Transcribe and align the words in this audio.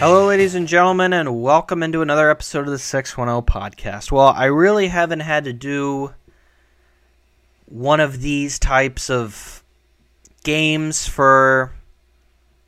ladies 0.00 0.54
and 0.54 0.68
gentlemen, 0.68 1.14
and 1.14 1.42
welcome 1.42 1.82
into 1.82 2.02
another 2.02 2.30
episode 2.30 2.66
of 2.66 2.66
the 2.66 2.78
610 2.78 3.42
podcast. 3.46 4.12
Well, 4.12 4.28
I 4.28 4.44
really 4.44 4.88
haven't 4.88 5.20
had 5.20 5.44
to 5.44 5.54
do 5.54 6.12
one 7.64 8.00
of 8.00 8.20
these 8.20 8.58
types 8.58 9.08
of 9.08 9.64
games 10.44 11.08
for, 11.08 11.72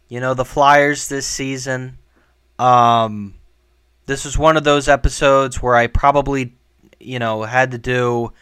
you 0.08 0.20
know, 0.20 0.32
the 0.32 0.46
Flyers 0.46 1.08
this 1.08 1.26
season. 1.26 1.98
Um, 2.58 3.34
this 4.06 4.24
was 4.24 4.38
one 4.38 4.56
of 4.56 4.64
those 4.64 4.88
episodes 4.88 5.62
where 5.62 5.76
I 5.76 5.86
probably, 5.86 6.54
you 6.98 7.18
know, 7.18 7.42
had 7.42 7.72
to 7.72 7.78
do 7.78 8.32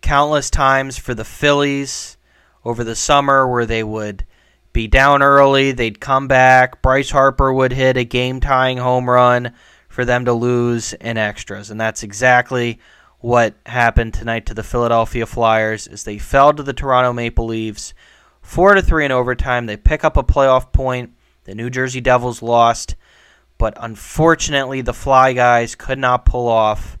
countless 0.00 0.50
times 0.50 0.98
for 0.98 1.14
the 1.14 1.24
Phillies 1.24 2.16
over 2.64 2.82
the 2.82 2.96
summer 2.96 3.46
where 3.46 3.64
they 3.64 3.84
would 3.84 4.24
be 4.74 4.88
down 4.88 5.22
early, 5.22 5.72
they'd 5.72 6.00
come 6.00 6.28
back. 6.28 6.82
Bryce 6.82 7.10
Harper 7.10 7.50
would 7.52 7.72
hit 7.72 7.96
a 7.96 8.04
game 8.04 8.40
tying 8.40 8.76
home 8.76 9.08
run 9.08 9.54
for 9.88 10.04
them 10.04 10.24
to 10.26 10.32
lose 10.34 10.92
in 10.94 11.16
extras. 11.16 11.70
And 11.70 11.80
that's 11.80 12.02
exactly 12.02 12.80
what 13.20 13.54
happened 13.64 14.12
tonight 14.12 14.46
to 14.46 14.54
the 14.54 14.64
Philadelphia 14.64 15.24
Flyers 15.26 15.86
as 15.86 16.02
they 16.02 16.18
fell 16.18 16.52
to 16.52 16.62
the 16.62 16.72
Toronto 16.72 17.12
Maple 17.12 17.46
Leafs 17.46 17.94
4 18.42 18.74
to 18.74 18.82
3 18.82 19.06
in 19.06 19.12
overtime. 19.12 19.66
They 19.66 19.76
pick 19.76 20.04
up 20.04 20.16
a 20.16 20.24
playoff 20.24 20.72
point. 20.72 21.12
The 21.44 21.54
New 21.54 21.70
Jersey 21.70 22.00
Devils 22.00 22.42
lost, 22.42 22.96
but 23.58 23.74
unfortunately 23.80 24.80
the 24.80 24.92
Fly 24.92 25.34
guys 25.34 25.74
could 25.74 25.98
not 25.98 26.24
pull 26.24 26.48
off 26.48 26.98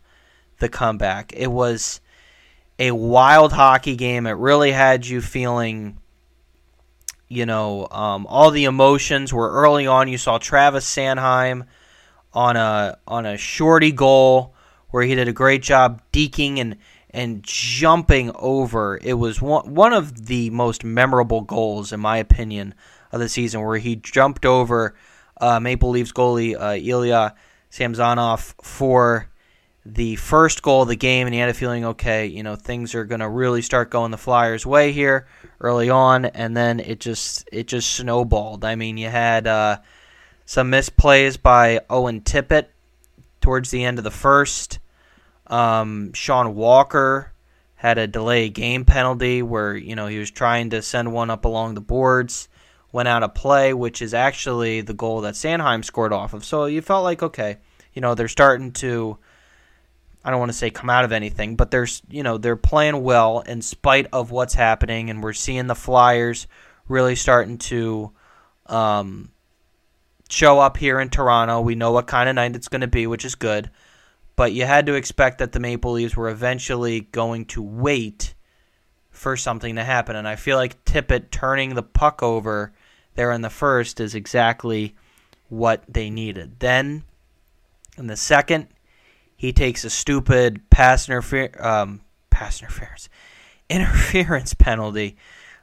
the 0.58 0.68
comeback. 0.68 1.32
It 1.34 1.50
was 1.50 2.00
a 2.78 2.92
wild 2.92 3.52
hockey 3.52 3.96
game. 3.96 4.26
It 4.26 4.32
really 4.32 4.70
had 4.70 5.06
you 5.06 5.20
feeling 5.20 5.98
you 7.28 7.46
know, 7.46 7.88
um, 7.90 8.26
all 8.28 8.50
the 8.50 8.64
emotions 8.64 9.32
were 9.32 9.50
early 9.50 9.86
on. 9.86 10.08
You 10.08 10.18
saw 10.18 10.38
Travis 10.38 10.86
Sanheim 10.86 11.66
on 12.32 12.56
a 12.56 12.98
on 13.06 13.26
a 13.26 13.36
shorty 13.36 13.92
goal 13.92 14.54
where 14.90 15.04
he 15.04 15.14
did 15.14 15.28
a 15.28 15.32
great 15.32 15.62
job 15.62 16.02
deking 16.12 16.58
and 16.58 16.76
and 17.10 17.42
jumping 17.42 18.32
over. 18.34 18.98
It 19.02 19.14
was 19.14 19.40
one 19.40 19.74
one 19.74 19.92
of 19.92 20.26
the 20.26 20.50
most 20.50 20.84
memorable 20.84 21.40
goals, 21.40 21.92
in 21.92 22.00
my 22.00 22.18
opinion, 22.18 22.74
of 23.12 23.20
the 23.20 23.28
season, 23.28 23.62
where 23.62 23.78
he 23.78 23.96
jumped 23.96 24.44
over 24.44 24.94
uh, 25.40 25.60
Maple 25.60 25.90
Leafs 25.90 26.12
goalie 26.12 26.60
uh, 26.60 26.76
Ilya 26.76 27.34
Samsonov 27.70 28.54
for 28.62 29.28
the 29.86 30.16
first 30.16 30.62
goal 30.62 30.82
of 30.82 30.88
the 30.88 30.96
game, 30.96 31.26
and 31.26 31.34
he 31.34 31.40
had 31.40 31.50
a 31.50 31.54
feeling, 31.54 31.84
okay, 31.84 32.26
you 32.26 32.42
know, 32.42 32.56
things 32.56 32.94
are 32.94 33.04
going 33.04 33.20
to 33.20 33.28
really 33.28 33.60
start 33.60 33.90
going 33.90 34.10
the 34.10 34.18
Flyers' 34.18 34.64
way 34.64 34.92
here 34.92 35.26
early 35.60 35.90
on, 35.90 36.24
and 36.24 36.56
then 36.56 36.80
it 36.80 37.00
just 37.00 37.48
it 37.52 37.66
just 37.66 37.90
snowballed. 37.90 38.64
I 38.64 38.76
mean, 38.76 38.96
you 38.96 39.08
had 39.08 39.46
uh, 39.46 39.78
some 40.46 40.70
misplays 40.70 41.40
by 41.40 41.80
Owen 41.90 42.22
Tippett 42.22 42.68
towards 43.40 43.70
the 43.70 43.84
end 43.84 43.98
of 43.98 44.04
the 44.04 44.10
first. 44.10 44.78
Um, 45.48 46.14
Sean 46.14 46.54
Walker 46.54 47.32
had 47.74 47.98
a 47.98 48.06
delay 48.06 48.48
game 48.48 48.86
penalty 48.86 49.42
where 49.42 49.76
you 49.76 49.94
know 49.94 50.06
he 50.06 50.18
was 50.18 50.30
trying 50.30 50.70
to 50.70 50.80
send 50.80 51.12
one 51.12 51.28
up 51.28 51.44
along 51.44 51.74
the 51.74 51.82
boards, 51.82 52.48
went 52.90 53.08
out 53.08 53.22
of 53.22 53.34
play, 53.34 53.74
which 53.74 54.00
is 54.00 54.14
actually 54.14 54.80
the 54.80 54.94
goal 54.94 55.20
that 55.20 55.34
Sanheim 55.34 55.84
scored 55.84 56.14
off 56.14 56.32
of. 56.32 56.42
So 56.42 56.64
you 56.64 56.80
felt 56.80 57.04
like 57.04 57.22
okay, 57.22 57.58
you 57.92 58.00
know 58.00 58.14
they're 58.14 58.28
starting 58.28 58.72
to 58.72 59.18
I 60.24 60.30
don't 60.30 60.38
want 60.38 60.52
to 60.52 60.56
say 60.56 60.70
come 60.70 60.88
out 60.88 61.04
of 61.04 61.12
anything, 61.12 61.56
but 61.56 61.70
there's 61.70 62.02
you 62.08 62.22
know 62.22 62.38
they're 62.38 62.56
playing 62.56 63.02
well 63.02 63.40
in 63.40 63.60
spite 63.60 64.06
of 64.12 64.30
what's 64.30 64.54
happening, 64.54 65.10
and 65.10 65.22
we're 65.22 65.32
seeing 65.32 65.66
the 65.66 65.74
Flyers 65.74 66.46
really 66.88 67.14
starting 67.14 67.58
to 67.58 68.12
um, 68.66 69.30
show 70.30 70.60
up 70.60 70.76
here 70.76 71.00
in 71.00 71.10
Toronto. 71.10 71.60
We 71.60 71.74
know 71.74 71.92
what 71.92 72.06
kind 72.06 72.28
of 72.28 72.34
night 72.34 72.56
it's 72.56 72.68
going 72.68 72.80
to 72.80 72.86
be, 72.86 73.06
which 73.06 73.24
is 73.24 73.34
good. 73.34 73.70
But 74.36 74.52
you 74.52 74.64
had 74.64 74.86
to 74.86 74.94
expect 74.94 75.38
that 75.38 75.52
the 75.52 75.60
Maple 75.60 75.92
Leafs 75.92 76.16
were 76.16 76.28
eventually 76.28 77.02
going 77.02 77.44
to 77.46 77.62
wait 77.62 78.34
for 79.10 79.36
something 79.36 79.76
to 79.76 79.84
happen, 79.84 80.16
and 80.16 80.26
I 80.26 80.36
feel 80.36 80.56
like 80.56 80.84
Tippett 80.84 81.30
turning 81.30 81.74
the 81.74 81.82
puck 81.82 82.22
over 82.22 82.72
there 83.14 83.30
in 83.30 83.42
the 83.42 83.50
first 83.50 84.00
is 84.00 84.14
exactly 84.14 84.96
what 85.48 85.84
they 85.86 86.10
needed. 86.10 86.58
Then 86.58 87.04
in 87.96 88.08
the 88.08 88.16
second, 88.16 88.66
he 89.36 89.52
takes 89.52 89.84
a 89.84 89.90
stupid 89.90 90.68
pass, 90.70 91.08
um, 91.08 92.00
pass 92.30 92.60
interference 92.60 93.08
interference 93.68 94.54
penalty. 94.54 95.16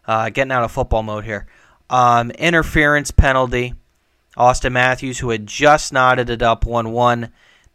Uh, 0.05 0.29
getting 0.29 0.51
out 0.51 0.63
of 0.63 0.71
football 0.71 1.03
mode 1.03 1.23
here. 1.23 1.45
Um, 1.89 2.31
interference 2.31 3.11
penalty. 3.11 3.75
Auston 4.35 4.71
Matthews, 4.71 5.19
who 5.19 5.29
had 5.29 5.45
just 5.45 5.91
knotted 5.91 6.29
it 6.29 6.41
up 6.41 6.65
1 6.65 6.91
1, 6.91 7.31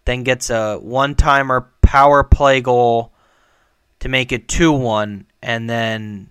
then 0.06 0.22
gets 0.22 0.50
a 0.50 0.76
one 0.78 1.14
timer 1.14 1.70
power 1.82 2.24
play 2.24 2.60
goal 2.60 3.12
to 4.00 4.08
make 4.08 4.32
it 4.32 4.48
2 4.48 4.72
1, 4.72 5.26
and 5.42 5.68
then 5.68 6.30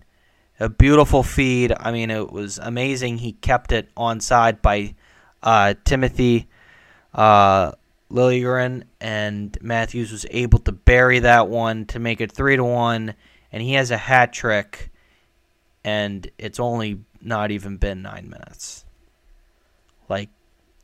a 0.59 0.67
beautiful 0.67 1.21
feed. 1.21 1.73
I 1.79 1.91
mean, 1.91 2.09
it 2.09 2.31
was 2.31 2.57
amazing. 2.57 3.19
He 3.19 3.33
kept 3.33 3.71
it 3.71 3.93
onside 3.95 4.61
by 4.61 4.95
uh, 5.43 5.75
Timothy 5.85 6.47
uh, 7.13 7.73
Liljegren 8.11 8.83
and 9.01 9.57
Matthews 9.61 10.11
was 10.11 10.25
able 10.29 10.59
to 10.59 10.71
bury 10.71 11.19
that 11.19 11.47
one 11.49 11.85
to 11.87 11.99
make 11.99 12.21
it 12.21 12.31
three 12.31 12.55
to 12.55 12.63
one, 12.63 13.15
and 13.51 13.63
he 13.63 13.73
has 13.73 13.91
a 13.91 13.97
hat 13.97 14.31
trick, 14.31 14.91
and 15.83 16.29
it's 16.37 16.59
only 16.59 17.01
not 17.21 17.51
even 17.51 17.77
been 17.77 18.01
nine 18.01 18.29
minutes. 18.29 18.85
Like, 20.07 20.29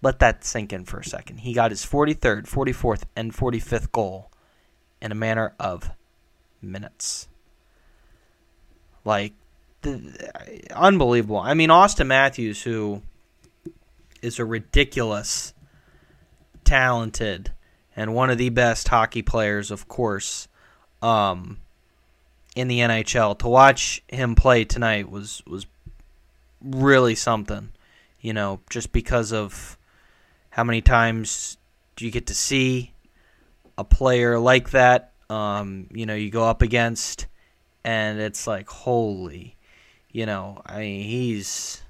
let 0.01 0.19
that 0.19 0.43
sink 0.43 0.73
in 0.73 0.85
for 0.85 0.99
a 0.99 1.05
second. 1.05 1.37
He 1.41 1.53
got 1.53 1.71
his 1.71 1.85
43rd, 1.85 2.49
44th, 2.49 3.03
and 3.15 3.33
45th 3.33 3.91
goal 3.91 4.31
in 4.99 5.11
a 5.11 5.15
matter 5.15 5.53
of 5.59 5.91
minutes. 6.61 7.27
Like, 9.05 9.33
the, 9.81 10.71
unbelievable. 10.73 11.37
I 11.37 11.53
mean, 11.53 11.69
Austin 11.69 12.07
Matthews, 12.07 12.63
who 12.63 13.03
is 14.21 14.39
a 14.39 14.45
ridiculous 14.45 15.53
talented 16.71 17.51
and 17.97 18.15
one 18.15 18.29
of 18.29 18.37
the 18.37 18.47
best 18.47 18.87
hockey 18.87 19.21
players, 19.21 19.71
of 19.71 19.89
course, 19.89 20.47
um, 21.01 21.57
in 22.55 22.69
the 22.69 22.79
NHL. 22.79 23.37
To 23.39 23.49
watch 23.49 24.01
him 24.07 24.35
play 24.35 24.63
tonight 24.63 25.11
was 25.11 25.43
was 25.45 25.65
really 26.61 27.15
something. 27.15 27.73
You 28.21 28.31
know, 28.31 28.61
just 28.69 28.93
because 28.93 29.33
of 29.33 29.77
how 30.51 30.63
many 30.63 30.81
times 30.81 31.57
do 31.97 32.05
you 32.05 32.11
get 32.11 32.27
to 32.27 32.33
see 32.33 32.93
a 33.77 33.83
player 33.83 34.39
like 34.39 34.69
that? 34.71 35.11
Um, 35.29 35.87
you 35.91 36.05
know, 36.05 36.15
you 36.15 36.29
go 36.29 36.45
up 36.45 36.61
against, 36.61 37.27
and 37.83 38.21
it's 38.21 38.47
like, 38.47 38.69
holy, 38.69 39.57
you 40.09 40.25
know, 40.25 40.61
I 40.65 40.79
mean, 40.79 41.03
he's 41.03 41.81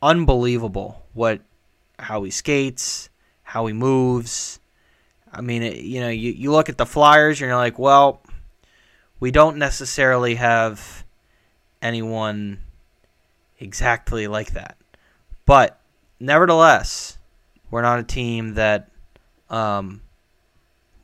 unbelievable. 0.00 1.04
What, 1.14 1.40
how 1.98 2.22
he 2.22 2.30
skates, 2.30 3.08
how 3.46 3.64
he 3.66 3.72
moves. 3.72 4.58
I 5.32 5.40
mean, 5.40 5.62
it, 5.62 5.76
you 5.76 6.00
know, 6.00 6.08
you, 6.08 6.32
you 6.32 6.50
look 6.50 6.68
at 6.68 6.76
the 6.76 6.84
Flyers 6.84 7.40
and 7.40 7.48
you're 7.48 7.56
like, 7.56 7.78
well, 7.78 8.20
we 9.20 9.30
don't 9.30 9.56
necessarily 9.56 10.34
have 10.34 11.04
anyone 11.80 12.58
exactly 13.60 14.26
like 14.26 14.52
that. 14.54 14.76
But 15.44 15.78
nevertheless, 16.18 17.18
we're 17.70 17.82
not 17.82 18.00
a 18.00 18.02
team 18.02 18.54
that 18.54 18.90
um, 19.48 20.02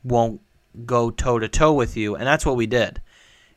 won't 0.03 0.41
go 0.85 1.11
toe 1.11 1.39
to 1.39 1.47
toe 1.47 1.71
with 1.71 1.95
you, 1.95 2.15
and 2.15 2.27
that's 2.27 2.45
what 2.45 2.57
we 2.57 2.67
did. 2.67 3.01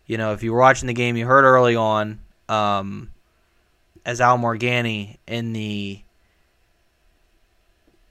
You 0.07 0.17
know, 0.17 0.33
if 0.33 0.45
you 0.45 0.53
were 0.53 0.61
watching 0.61 0.87
the 0.87 0.95
game, 0.95 1.17
you 1.17 1.27
heard 1.27 1.45
early 1.45 1.75
on 1.75 2.21
um, 2.49 3.11
as 4.05 4.21
Al 4.21 4.39
Morganti 4.39 5.17
in 5.27 5.53
the 5.53 6.03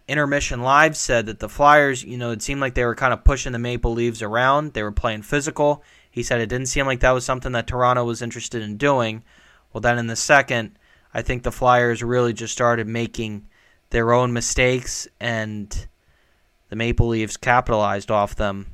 Intermission 0.07 0.61
Live 0.61 0.95
said 0.95 1.25
that 1.25 1.39
the 1.39 1.49
Flyers, 1.49 2.03
you 2.03 2.17
know, 2.17 2.31
it 2.31 2.41
seemed 2.41 2.61
like 2.61 2.75
they 2.75 2.85
were 2.85 2.95
kind 2.95 3.13
of 3.13 3.23
pushing 3.23 3.51
the 3.51 3.59
Maple 3.59 3.91
Leaves 3.91 4.21
around. 4.21 4.73
They 4.73 4.83
were 4.83 4.91
playing 4.91 5.23
physical. 5.23 5.83
He 6.11 6.21
said 6.21 6.39
it 6.39 6.47
didn't 6.47 6.67
seem 6.67 6.85
like 6.85 6.99
that 6.99 7.11
was 7.11 7.25
something 7.25 7.53
that 7.53 7.67
Toronto 7.67 8.05
was 8.05 8.21
interested 8.21 8.61
in 8.61 8.77
doing. 8.77 9.23
Well, 9.73 9.81
then 9.81 9.97
in 9.97 10.07
the 10.07 10.15
second, 10.15 10.77
I 11.13 11.21
think 11.21 11.43
the 11.43 11.51
Flyers 11.51 12.03
really 12.03 12.33
just 12.33 12.53
started 12.53 12.87
making 12.87 13.47
their 13.89 14.13
own 14.13 14.31
mistakes, 14.31 15.07
and 15.19 15.87
the 16.69 16.75
Maple 16.75 17.07
Leafs 17.07 17.37
capitalized 17.37 18.11
off 18.11 18.35
them 18.35 18.67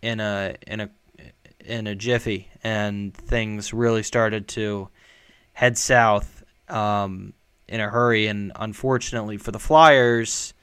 in 0.00 0.20
a 0.20 0.54
in 0.66 0.80
a 0.80 0.90
in 1.64 1.86
a 1.86 1.94
jiffy, 1.94 2.48
and 2.62 3.14
things 3.14 3.72
really 3.72 4.02
started 4.02 4.48
to 4.48 4.88
head 5.54 5.76
south. 5.76 6.44
Um, 6.68 7.34
in 7.68 7.80
a 7.80 7.88
hurry. 7.88 8.26
And 8.26 8.52
unfortunately 8.56 9.36
for 9.36 9.50
the 9.50 9.58
Flyers, 9.58 10.54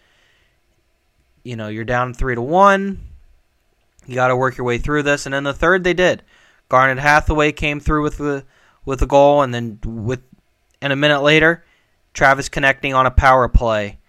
you 1.43 1.55
know, 1.55 1.67
you're 1.67 1.85
down 1.85 2.13
three 2.13 2.35
to 2.35 2.41
one. 2.41 2.99
You 4.07 4.15
got 4.15 4.29
to 4.29 4.35
work 4.35 4.57
your 4.57 4.65
way 4.65 4.77
through 4.77 5.03
this. 5.03 5.25
And 5.25 5.35
in 5.35 5.43
the 5.43 5.53
third, 5.53 5.83
they 5.83 5.93
did. 5.93 6.23
Garnet 6.69 6.99
Hathaway 6.99 7.51
came 7.51 7.79
through 7.79 8.03
with 8.03 8.17
the 8.17 8.45
with 8.85 9.01
a 9.01 9.07
goal, 9.07 9.41
and 9.41 9.53
then 9.53 9.79
with 9.85 10.21
and 10.81 10.93
a 10.93 10.95
minute 10.95 11.21
later, 11.21 11.65
Travis 12.13 12.49
Konecny 12.49 12.95
on 12.95 13.05
a 13.05 13.11
power 13.11 13.47
play 13.47 13.99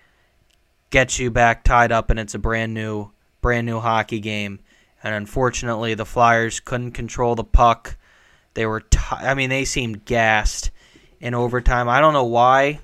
gets 0.90 1.18
you 1.18 1.30
back 1.30 1.64
tied 1.64 1.92
up, 1.92 2.10
and 2.10 2.18
it's 2.20 2.34
a 2.34 2.38
brand 2.38 2.74
new, 2.74 3.10
brand 3.40 3.66
new 3.66 3.80
hockey 3.80 4.20
game. 4.20 4.60
And 5.02 5.14
unfortunately, 5.14 5.94
the 5.94 6.04
Flyers 6.04 6.60
couldn't 6.60 6.92
control 6.92 7.34
the 7.34 7.44
puck. 7.44 7.96
They 8.54 8.66
were, 8.66 8.80
t- 8.80 8.98
I 9.10 9.34
mean, 9.34 9.48
they 9.48 9.64
seemed 9.64 10.04
gassed 10.04 10.70
in 11.20 11.34
overtime. 11.34 11.88
I 11.88 12.00
don't 12.00 12.12
know 12.12 12.24
why. 12.24 12.80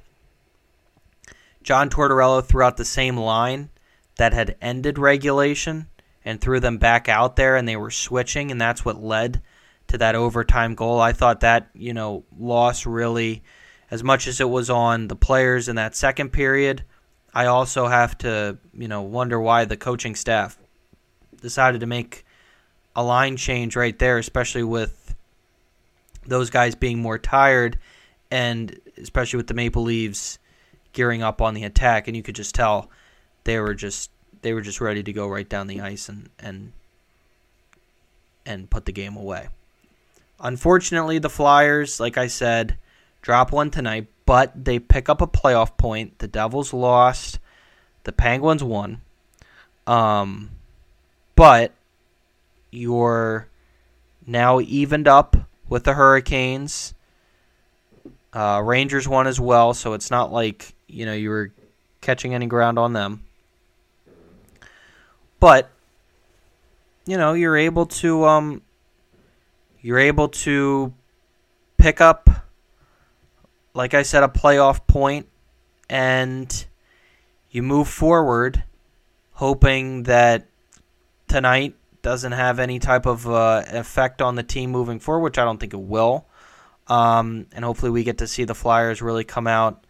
John 1.62 1.90
Tortorella 1.90 2.44
threw 2.44 2.62
out 2.62 2.76
the 2.76 2.84
same 2.84 3.16
line 3.16 3.70
that 4.18 4.32
had 4.32 4.56
ended 4.60 4.98
regulation 4.98 5.88
and 6.24 6.40
threw 6.40 6.60
them 6.60 6.78
back 6.78 7.08
out 7.08 7.36
there, 7.36 7.56
and 7.56 7.66
they 7.66 7.76
were 7.76 7.90
switching, 7.90 8.50
and 8.50 8.60
that's 8.60 8.84
what 8.84 9.02
led 9.02 9.40
to 9.88 9.98
that 9.98 10.14
overtime 10.14 10.74
goal. 10.74 11.00
I 11.00 11.12
thought 11.12 11.40
that, 11.40 11.68
you 11.74 11.94
know, 11.94 12.24
loss 12.38 12.86
really, 12.86 13.42
as 13.90 14.02
much 14.02 14.26
as 14.26 14.40
it 14.40 14.48
was 14.48 14.68
on 14.68 15.08
the 15.08 15.16
players 15.16 15.68
in 15.68 15.76
that 15.76 15.94
second 15.94 16.30
period, 16.30 16.82
I 17.32 17.46
also 17.46 17.86
have 17.86 18.16
to, 18.18 18.58
you 18.74 18.88
know, 18.88 19.02
wonder 19.02 19.40
why 19.40 19.64
the 19.64 19.76
coaching 19.76 20.14
staff 20.14 20.58
decided 21.40 21.80
to 21.80 21.86
make 21.86 22.24
a 22.96 23.02
line 23.02 23.36
change 23.36 23.76
right 23.76 23.96
there, 23.98 24.18
especially 24.18 24.64
with 24.64 25.14
those 26.26 26.50
guys 26.50 26.74
being 26.74 27.00
more 27.00 27.18
tired 27.18 27.78
and 28.30 28.78
especially 29.00 29.36
with 29.36 29.46
the 29.46 29.54
Maple 29.54 29.82
Leaves 29.82 30.38
gearing 30.92 31.22
up 31.22 31.42
on 31.42 31.54
the 31.54 31.64
attack 31.64 32.08
and 32.08 32.16
you 32.16 32.22
could 32.22 32.34
just 32.34 32.54
tell 32.54 32.90
they 33.44 33.60
were 33.60 33.74
just 33.74 34.10
they 34.42 34.52
were 34.52 34.60
just 34.60 34.80
ready 34.80 35.02
to 35.02 35.12
go 35.12 35.28
right 35.28 35.48
down 35.48 35.66
the 35.66 35.80
ice 35.80 36.08
and 36.08 36.28
and 36.38 36.72
and 38.44 38.70
put 38.70 38.84
the 38.84 38.92
game 38.92 39.16
away. 39.16 39.48
Unfortunately, 40.38 41.18
the 41.18 41.30
Flyers, 41.30 41.98
like 41.98 42.16
I 42.16 42.26
said, 42.26 42.76
drop 43.22 43.52
one 43.52 43.70
tonight, 43.70 44.06
but 44.24 44.52
they 44.64 44.78
pick 44.78 45.08
up 45.08 45.20
a 45.20 45.26
playoff 45.26 45.76
point. 45.76 46.18
The 46.18 46.28
Devils 46.28 46.72
lost. 46.72 47.38
The 48.04 48.12
Penguins 48.12 48.62
won. 48.62 49.00
Um, 49.86 50.50
but 51.34 51.72
you're 52.70 53.48
now 54.26 54.60
evened 54.60 55.08
up 55.08 55.36
with 55.68 55.84
the 55.84 55.94
Hurricanes. 55.94 56.94
Uh, 58.36 58.60
Rangers 58.60 59.08
won 59.08 59.26
as 59.26 59.40
well, 59.40 59.72
so 59.72 59.94
it's 59.94 60.10
not 60.10 60.30
like 60.30 60.74
you 60.88 61.06
know 61.06 61.14
you 61.14 61.30
were 61.30 61.52
catching 62.02 62.34
any 62.34 62.44
ground 62.44 62.78
on 62.78 62.92
them. 62.92 63.24
But 65.40 65.70
you 67.06 67.16
know 67.16 67.32
you're 67.32 67.56
able 67.56 67.86
to 67.86 68.26
um, 68.26 68.60
you're 69.80 69.98
able 69.98 70.28
to 70.28 70.92
pick 71.78 72.02
up, 72.02 72.28
like 73.72 73.94
I 73.94 74.02
said, 74.02 74.22
a 74.22 74.28
playoff 74.28 74.86
point, 74.86 75.26
and 75.88 76.66
you 77.50 77.62
move 77.62 77.88
forward, 77.88 78.64
hoping 79.32 80.02
that 80.02 80.46
tonight 81.26 81.74
doesn't 82.02 82.32
have 82.32 82.58
any 82.58 82.80
type 82.80 83.06
of 83.06 83.26
uh, 83.26 83.62
effect 83.68 84.20
on 84.20 84.34
the 84.34 84.42
team 84.42 84.70
moving 84.70 84.98
forward, 84.98 85.22
which 85.22 85.38
I 85.38 85.44
don't 85.44 85.58
think 85.58 85.72
it 85.72 85.80
will. 85.80 86.26
Um, 86.88 87.46
and 87.52 87.64
hopefully, 87.64 87.90
we 87.90 88.04
get 88.04 88.18
to 88.18 88.26
see 88.26 88.44
the 88.44 88.54
Flyers 88.54 89.02
really 89.02 89.24
come 89.24 89.46
out 89.46 89.84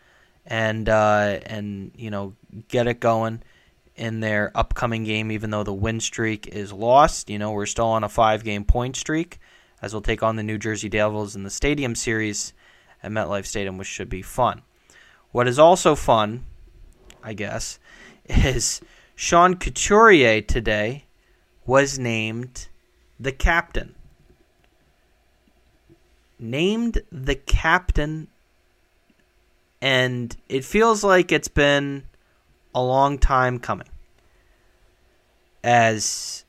and 0.47 0.89
uh, 0.89 1.41
and 1.47 1.93
you 1.97 2.11
know 2.11 2.35
get 2.69 2.87
it 2.87 3.01
going 3.01 3.43
in 3.97 4.21
their 4.21 4.51
upcoming 4.55 5.05
game. 5.05 5.31
Even 5.31 5.51
though 5.51 5.65
the 5.65 5.75
win 5.75 6.01
streak 6.01 6.47
is 6.49 6.73
lost, 6.73 7.29
you 7.29 7.39
know 7.39 7.53
we're 7.53 7.67
still 7.67 7.87
on 7.87 8.05
a 8.05 8.09
five-game 8.09 8.65
point 8.65 8.97
streak 8.97 9.39
as 9.83 9.93
we'll 9.93 10.03
take 10.03 10.23
on 10.23 10.37
the 10.37 10.43
New 10.43 10.59
Jersey 10.59 10.89
Devils 10.89 11.37
in 11.37 11.43
the 11.43 11.51
Stadium 11.51 11.95
Series 11.95 12.53
at 13.03 13.11
MetLife 13.11 13.47
Stadium, 13.47 13.79
which 13.79 13.89
should 13.89 14.09
be 14.09 14.23
fun. 14.23 14.63
What 15.33 15.47
is 15.47 15.59
also 15.59 15.95
fun, 15.95 16.45
I 17.23 17.35
guess, 17.35 17.79
is 18.25 18.81
Sean 19.15 19.57
Couturier 19.57 20.41
today 20.41 21.05
was 21.67 21.99
named 21.99 22.69
the 23.19 23.33
captain. 23.33 23.95
Named 26.39 27.03
the 27.11 27.35
captain, 27.35 28.29
and 29.81 30.37
it 30.49 30.65
feels 30.65 31.03
like 31.03 31.33
it's 31.33 31.49
been 31.49 32.05
a 32.75 32.83
long 32.83 33.19
time 33.19 33.59
coming. 33.59 33.89
As 35.65 36.45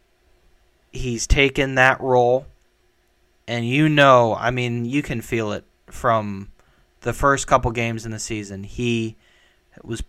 he's 0.91 1.25
taken 1.25 1.75
that 1.75 2.01
role 2.01 2.45
and 3.47 3.67
you 3.67 3.87
know, 3.87 4.35
I 4.35 4.51
mean, 4.51 4.85
you 4.85 5.01
can 5.01 5.21
feel 5.21 5.53
it 5.53 5.63
from 5.87 6.51
the 7.01 7.13
first 7.13 7.47
couple 7.47 7.71
games 7.71 8.05
in 8.05 8.11
the 8.11 8.19
season. 8.19 8.63
He 8.63 9.15
was 9.81 10.03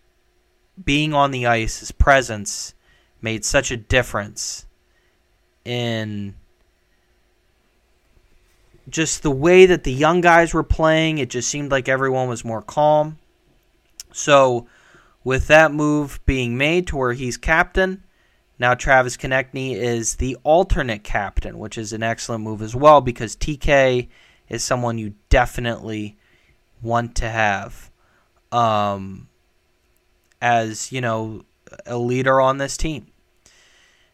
being 0.82 1.14
on 1.14 1.30
the 1.30 1.46
ice, 1.46 1.80
his 1.80 1.92
presence 1.92 2.74
made 3.22 3.44
such 3.44 3.70
a 3.70 3.76
difference 3.76 4.66
in 5.64 6.34
just 8.90 9.22
the 9.22 9.30
way 9.30 9.66
that 9.66 9.84
the 9.84 9.92
young 9.92 10.20
guys 10.20 10.54
were 10.54 10.62
playing. 10.62 11.18
It 11.18 11.30
just 11.30 11.48
seemed 11.48 11.70
like 11.70 11.88
everyone 11.88 12.28
was 12.28 12.44
more 12.44 12.62
calm. 12.62 13.18
So, 14.12 14.66
with 15.24 15.48
that 15.48 15.72
move 15.72 16.20
being 16.26 16.56
made 16.56 16.86
to 16.88 16.96
where 16.96 17.12
he's 17.12 17.36
captain, 17.36 18.02
now 18.58 18.74
Travis 18.74 19.16
Konecny 19.16 19.74
is 19.74 20.16
the 20.16 20.36
alternate 20.42 21.04
captain, 21.04 21.58
which 21.58 21.76
is 21.76 21.92
an 21.92 22.02
excellent 22.02 22.42
move 22.42 22.62
as 22.62 22.74
well 22.74 23.00
because 23.00 23.36
TK 23.36 24.08
is 24.48 24.64
someone 24.64 24.98
you 24.98 25.14
definitely 25.28 26.16
want 26.82 27.14
to 27.16 27.28
have 27.28 27.90
um, 28.50 29.28
as, 30.40 30.90
you 30.90 31.00
know, 31.00 31.44
a 31.86 31.98
leader 31.98 32.40
on 32.40 32.58
this 32.58 32.76
team. 32.76 33.08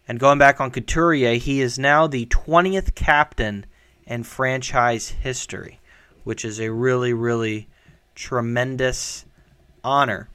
And 0.07 0.19
going 0.19 0.39
back 0.39 0.61
on 0.61 0.71
Couturier, 0.71 1.35
he 1.35 1.61
is 1.61 1.79
now 1.79 2.07
the 2.07 2.27
20th 2.27 2.95
captain 2.95 3.65
in 4.07 4.23
franchise 4.23 5.09
history, 5.09 5.81
which 6.25 6.45
is 6.45 6.61
a 6.61 6.71
really, 6.71 7.13
really 7.13 7.69
tremendous 8.15 9.25
honor. 9.83 10.29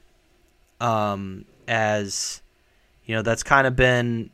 Um, 0.80 1.44
as 1.68 2.42
you 3.04 3.14
know, 3.14 3.22
that's 3.22 3.42
kind 3.42 3.66
of 3.66 3.76
been, 3.76 4.30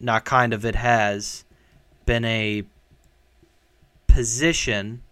not 0.00 0.24
kind 0.24 0.52
of, 0.52 0.64
it 0.64 0.74
has 0.74 1.44
been 2.06 2.24
a 2.24 2.64
position 4.06 5.02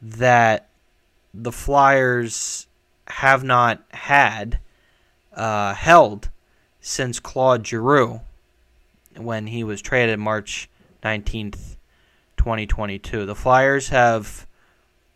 that 0.00 0.68
the 1.34 1.52
Flyers 1.52 2.66
have 3.06 3.44
not 3.44 3.82
had 3.90 4.58
uh, 5.34 5.74
held 5.74 6.30
since 6.80 7.20
Claude 7.20 7.66
Giroux 7.66 8.20
when 9.16 9.46
he 9.46 9.64
was 9.64 9.80
traded 9.82 10.18
March 10.18 10.68
19th, 11.02 11.76
2022. 12.42 13.24
The 13.24 13.36
Flyers 13.36 13.90
have 13.90 14.48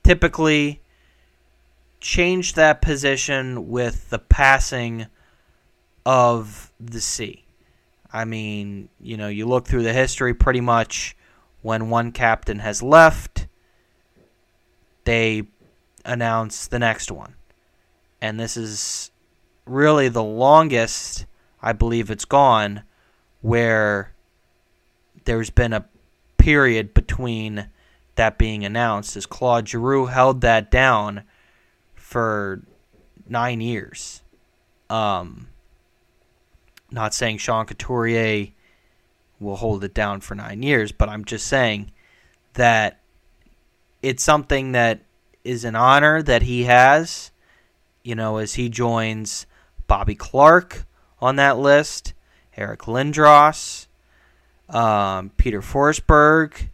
typically 0.04 0.80
changed 1.98 2.54
that 2.54 2.80
position 2.80 3.68
with 3.68 4.10
the 4.10 4.20
passing 4.20 5.06
of 6.04 6.72
the 6.78 7.00
sea. 7.00 7.44
I 8.12 8.24
mean, 8.24 8.90
you 9.00 9.16
know, 9.16 9.26
you 9.26 9.46
look 9.46 9.66
through 9.66 9.82
the 9.82 9.92
history 9.92 10.34
pretty 10.34 10.60
much 10.60 11.16
when 11.62 11.90
one 11.90 12.12
captain 12.12 12.60
has 12.60 12.80
left, 12.80 13.48
they 15.02 15.48
announce 16.04 16.68
the 16.68 16.78
next 16.78 17.10
one. 17.10 17.34
And 18.20 18.38
this 18.38 18.56
is 18.56 19.10
really 19.66 20.08
the 20.08 20.22
longest 20.22 21.26
I 21.60 21.72
believe 21.72 22.08
it's 22.08 22.24
gone 22.24 22.84
where 23.40 24.12
there's 25.24 25.50
been 25.50 25.72
a 25.72 25.86
period 26.46 26.94
between 26.94 27.68
that 28.14 28.38
being 28.38 28.64
announced 28.64 29.16
as 29.16 29.26
Claude 29.26 29.68
Giroux 29.68 30.06
held 30.06 30.42
that 30.42 30.70
down 30.70 31.24
for 31.96 32.62
nine 33.28 33.60
years. 33.60 34.22
Um, 34.88 35.48
not 36.88 37.12
saying 37.12 37.38
Sean 37.38 37.66
Couturier 37.66 38.52
will 39.40 39.56
hold 39.56 39.82
it 39.82 39.92
down 39.92 40.20
for 40.20 40.36
nine 40.36 40.62
years, 40.62 40.92
but 40.92 41.08
I'm 41.08 41.24
just 41.24 41.48
saying 41.48 41.90
that 42.52 43.00
it's 44.00 44.22
something 44.22 44.70
that 44.70 45.00
is 45.42 45.64
an 45.64 45.74
honor 45.74 46.22
that 46.22 46.42
he 46.42 46.62
has, 46.62 47.32
you 48.04 48.14
know, 48.14 48.36
as 48.36 48.54
he 48.54 48.68
joins 48.68 49.46
Bobby 49.88 50.14
Clarke 50.14 50.86
on 51.18 51.34
that 51.34 51.58
list, 51.58 52.14
Eric 52.56 52.82
Lindros, 52.82 53.85
um, 54.68 55.30
Peter 55.36 55.60
Forsberg, 55.60 56.68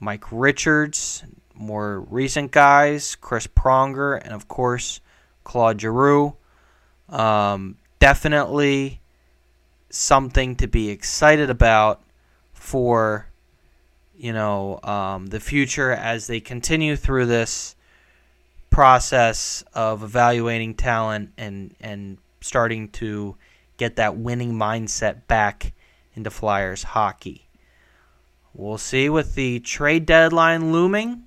Mike 0.00 0.24
Richards, 0.30 1.24
more 1.54 2.00
recent 2.00 2.50
guys, 2.50 3.16
Chris 3.16 3.46
Pronger, 3.46 4.20
and 4.22 4.32
of 4.32 4.48
course, 4.48 5.00
Claude 5.44 5.80
Giroux. 5.80 6.36
Um, 7.08 7.76
definitely 7.98 9.00
something 9.90 10.56
to 10.56 10.66
be 10.66 10.90
excited 10.90 11.50
about 11.50 12.02
for 12.52 13.28
you 14.16 14.32
know 14.32 14.80
um, 14.82 15.26
the 15.26 15.40
future 15.40 15.92
as 15.92 16.26
they 16.26 16.40
continue 16.40 16.96
through 16.96 17.26
this 17.26 17.76
process 18.70 19.62
of 19.72 20.02
evaluating 20.02 20.74
talent 20.74 21.30
and 21.38 21.74
and 21.80 22.18
starting 22.40 22.88
to 22.88 23.36
get 23.76 23.96
that 23.96 24.16
winning 24.16 24.52
mindset 24.52 25.26
back 25.28 25.72
into 26.14 26.30
Flyers 26.30 26.82
hockey. 26.82 27.48
We'll 28.54 28.78
see 28.78 29.08
with 29.08 29.34
the 29.34 29.60
trade 29.60 30.06
deadline 30.06 30.72
looming 30.72 31.24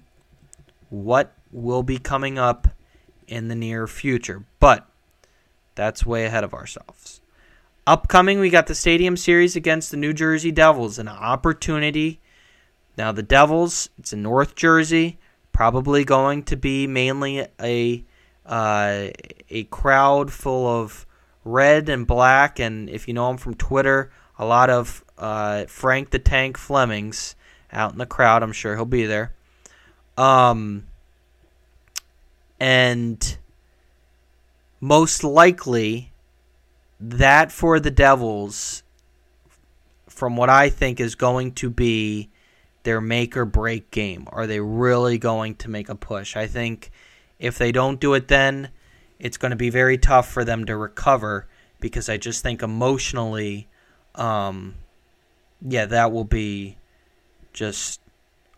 what 0.89 1.33
will 1.51 1.83
be 1.83 1.97
coming 1.97 2.37
up 2.37 2.67
in 3.27 3.49
the 3.49 3.55
near 3.55 3.87
future. 3.87 4.45
But 4.59 4.87
that's 5.75 6.05
way 6.05 6.25
ahead 6.25 6.43
of 6.43 6.53
ourselves. 6.53 7.21
Upcoming, 7.85 8.39
we 8.39 8.49
got 8.49 8.67
the 8.67 8.75
Stadium 8.75 9.15
Series 9.15 9.55
against 9.55 9.91
the 9.91 9.97
New 9.97 10.13
Jersey 10.13 10.51
Devils, 10.51 10.99
an 10.99 11.07
opportunity. 11.07 12.19
Now, 12.97 13.11
the 13.11 13.23
Devils, 13.23 13.89
it's 13.97 14.11
in 14.11 14.23
North 14.23 14.55
Jersey, 14.55 15.19
probably 15.53 16.03
going 16.03 16.43
to 16.43 16.55
be 16.55 16.87
mainly 16.87 17.47
a 17.61 18.03
uh, 18.45 19.07
a 19.49 19.63
crowd 19.65 20.31
full 20.31 20.67
of 20.67 21.05
red 21.43 21.89
and 21.89 22.07
black, 22.07 22.59
and 22.59 22.89
if 22.89 23.07
you 23.07 23.13
know 23.13 23.29
him 23.29 23.37
from 23.37 23.55
Twitter, 23.55 24.11
a 24.37 24.45
lot 24.45 24.69
of 24.69 25.03
uh, 25.17 25.65
Frank 25.65 26.11
the 26.11 26.19
Tank 26.19 26.57
Flemings 26.57 27.35
out 27.71 27.91
in 27.91 27.97
the 27.97 28.05
crowd. 28.05 28.43
I'm 28.43 28.53
sure 28.53 28.75
he'll 28.75 28.85
be 28.85 29.05
there. 29.05 29.33
Um, 30.17 30.87
and 32.59 33.37
most 34.79 35.23
likely, 35.23 36.11
that 36.99 37.51
for 37.51 37.79
the 37.79 37.91
Devils, 37.91 38.83
from 40.07 40.35
what 40.35 40.49
I 40.49 40.69
think 40.69 40.99
is 40.99 41.15
going 41.15 41.53
to 41.53 41.69
be 41.69 42.29
their 42.83 43.01
make 43.01 43.35
or 43.35 43.45
break 43.45 43.91
game. 43.91 44.27
Are 44.31 44.47
they 44.47 44.59
really 44.59 45.17
going 45.17 45.55
to 45.55 45.69
make 45.69 45.89
a 45.89 45.95
push? 45.95 46.35
I 46.35 46.47
think 46.47 46.89
if 47.37 47.57
they 47.57 47.71
don't 47.71 47.99
do 47.99 48.13
it 48.13 48.27
then, 48.29 48.69
it's 49.19 49.37
going 49.37 49.49
to 49.51 49.57
be 49.57 49.69
very 49.69 49.97
tough 49.97 50.31
for 50.31 50.45
them 50.45 50.65
to 50.65 50.77
recover 50.77 51.47
because 51.79 52.09
I 52.09 52.17
just 52.17 52.41
think 52.43 52.63
emotionally, 52.63 53.67
um, 54.17 54.75
yeah, 55.61 55.85
that 55.85 56.11
will 56.11 56.23
be 56.23 56.77
just. 57.53 58.01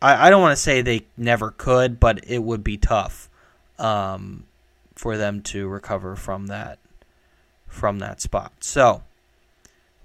I, 0.02 0.28
I 0.28 0.30
don't 0.30 0.42
want 0.42 0.56
to 0.56 0.62
say 0.62 0.82
they 0.82 1.06
never 1.18 1.52
could, 1.52 2.00
but 2.00 2.24
it 2.26 2.40
would 2.40 2.64
be 2.64 2.78
tough 2.78 3.30
um, 3.78 4.46
for 4.96 5.18
them 5.18 5.42
to 5.42 5.68
recover 5.68 6.16
from 6.16 6.48
that 6.48 6.80
from 7.68 8.00
that 8.00 8.20
spot. 8.20 8.52
So, 8.60 9.04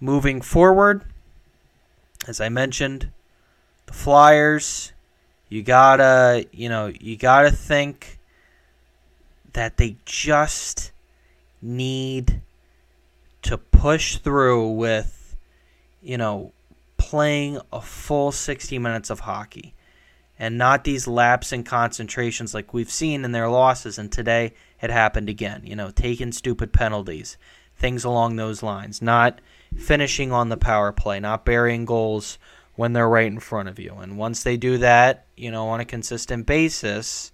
moving 0.00 0.40
forward, 0.40 1.02
as 2.28 2.40
I 2.40 2.48
mentioned, 2.48 3.10
the 3.86 3.92
Flyers, 3.92 4.92
you 5.48 5.62
gotta, 5.62 6.46
you 6.52 6.68
know, 6.68 6.92
you 7.00 7.16
gotta 7.16 7.50
think 7.50 8.18
that 9.52 9.76
they 9.76 9.96
just 10.04 10.92
need 11.62 12.42
to 13.42 13.56
push 13.56 14.18
through 14.18 14.70
with, 14.72 15.23
you 16.04 16.18
know, 16.18 16.52
playing 16.96 17.60
a 17.72 17.80
full 17.80 18.30
60 18.30 18.78
minutes 18.78 19.10
of 19.10 19.20
hockey 19.20 19.74
and 20.38 20.58
not 20.58 20.84
these 20.84 21.06
laps 21.06 21.52
in 21.52 21.64
concentrations 21.64 22.54
like 22.54 22.74
we've 22.74 22.90
seen 22.90 23.24
in 23.24 23.32
their 23.32 23.48
losses. 23.48 23.98
And 23.98 24.10
today 24.10 24.54
it 24.80 24.90
happened 24.90 25.28
again, 25.28 25.62
you 25.64 25.76
know, 25.76 25.90
taking 25.90 26.32
stupid 26.32 26.72
penalties, 26.72 27.36
things 27.76 28.04
along 28.04 28.36
those 28.36 28.62
lines, 28.62 29.00
not 29.00 29.40
finishing 29.76 30.32
on 30.32 30.48
the 30.48 30.56
power 30.56 30.92
play, 30.92 31.20
not 31.20 31.44
burying 31.44 31.84
goals 31.84 32.38
when 32.74 32.92
they're 32.92 33.08
right 33.08 33.26
in 33.26 33.40
front 33.40 33.68
of 33.68 33.78
you. 33.78 33.94
And 33.94 34.18
once 34.18 34.42
they 34.42 34.56
do 34.56 34.78
that, 34.78 35.26
you 35.36 35.50
know, 35.50 35.68
on 35.68 35.80
a 35.80 35.84
consistent 35.84 36.46
basis, 36.46 37.32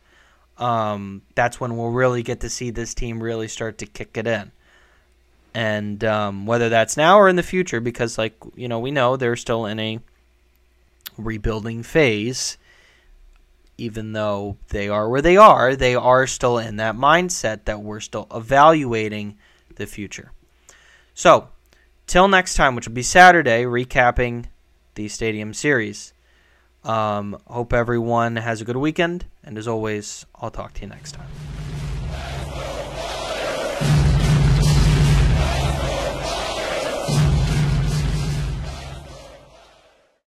um, 0.59 1.23
that's 1.35 1.59
when 1.59 1.77
we'll 1.77 1.91
really 1.91 2.23
get 2.23 2.41
to 2.41 2.51
see 2.51 2.71
this 2.71 2.93
team 2.93 3.23
really 3.23 3.49
start 3.49 3.79
to 3.79 3.87
kick 3.87 4.17
it 4.19 4.27
in. 4.27 4.53
And 5.53 6.05
um, 6.05 6.47
whether 6.47 6.69
that's 6.69 6.97
now 6.97 7.19
or 7.19 7.29
in 7.29 7.37
the 7.37 7.43
future, 7.43 7.81
because, 7.81 8.17
like, 8.17 8.35
you 8.55 8.69
know, 8.69 8.79
we 8.79 8.91
know 8.91 9.17
they're 9.17 9.37
still 9.37 9.67
in 9.67 9.81
a 9.81 9.99
rebuilding 11.19 11.83
phase, 11.83 12.57
even 13.77 14.13
though 14.13 14.57
they 14.69 14.89
are 14.89 15.09
where 15.09 15.23
they 15.23 15.37
are, 15.37 15.75
they 15.75 15.95
are 15.95 16.27
still 16.27 16.59
in 16.59 16.77
that 16.77 16.95
mindset 16.95 17.65
that 17.65 17.81
we're 17.81 18.01
still 18.01 18.29
evaluating 18.33 19.37
the 19.75 19.87
future. 19.87 20.33
So, 21.15 21.49
till 22.07 22.29
next 22.29 22.55
time, 22.55 22.75
which 22.77 22.87
will 22.87 22.95
be 22.95 23.03
Saturday, 23.03 23.65
recapping 23.65 24.47
the 24.95 25.09
Stadium 25.09 25.55
Series. 25.55 26.13
Um, 26.85 27.39
hope 27.47 27.73
everyone 27.73 28.37
has 28.37 28.61
a 28.61 28.65
good 28.65 28.77
weekend, 28.77 29.27
and 29.45 29.59
as 29.59 29.69
always, 29.69 30.25
I'll 30.35 30.51
talk 30.51 30.75
to 30.75 30.83
you 30.83 30.89
next 30.89 31.13
time. 31.13 31.29